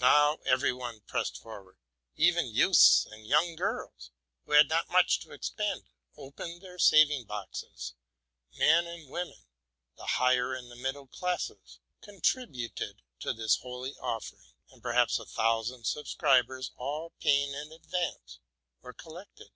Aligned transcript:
Now 0.00 0.38
every 0.46 0.72
one 0.72 1.02
pressed 1.06 1.36
forward: 1.42 1.76
even 2.16 2.46
youths 2.46 3.04
and 3.10 3.26
young 3.26 3.54
girls, 3.56 4.10
who 4.46 4.52
had 4.52 4.70
not 4.70 4.88
much 4.88 5.20
to 5.20 5.32
expend, 5.32 5.82
opened 6.16 6.62
their 6.62 6.78
saving 6.78 7.26
boxes; 7.26 7.92
men 8.56 8.86
and 8.86 9.10
women, 9.10 9.44
the 9.98 10.06
higher 10.06 10.54
and 10.54 10.70
the 10.70 10.76
middle 10.82 11.06
classes, 11.08 11.78
contributed 12.00 13.02
to 13.20 13.34
this 13.34 13.56
holy 13.56 13.92
offering; 14.00 14.54
and 14.70 14.82
perhaps 14.82 15.18
a 15.18 15.26
thousand 15.26 15.84
subscribers, 15.86 16.70
all 16.76 17.12
paying 17.20 17.52
in 17.52 17.70
advance, 17.70 18.40
were 18.80 18.94
collected. 18.94 19.50